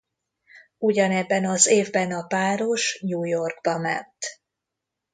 Ugyanebben 0.77 1.45
az 1.45 1.67
évben 1.67 2.11
a 2.11 2.23
páros 2.25 2.99
New 3.01 3.23
Yorkba 3.23 3.77
ment. 3.77 4.17